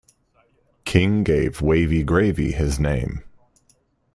[0.83, 3.23] King gave Wavy Gravy his name.